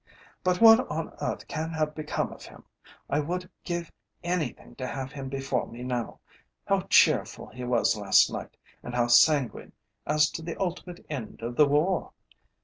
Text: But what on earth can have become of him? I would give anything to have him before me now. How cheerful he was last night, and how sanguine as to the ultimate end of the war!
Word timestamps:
But 0.43 0.59
what 0.59 0.87
on 0.89 1.13
earth 1.21 1.47
can 1.47 1.69
have 1.73 1.93
become 1.93 2.33
of 2.33 2.43
him? 2.45 2.63
I 3.07 3.19
would 3.19 3.47
give 3.63 3.91
anything 4.23 4.73
to 4.77 4.87
have 4.87 5.11
him 5.11 5.29
before 5.29 5.67
me 5.67 5.83
now. 5.83 6.21
How 6.65 6.87
cheerful 6.89 7.49
he 7.49 7.63
was 7.65 7.95
last 7.95 8.31
night, 8.33 8.57
and 8.81 8.95
how 8.95 9.05
sanguine 9.05 9.73
as 10.07 10.31
to 10.31 10.41
the 10.41 10.59
ultimate 10.59 11.05
end 11.07 11.43
of 11.43 11.55
the 11.55 11.67
war! 11.67 12.13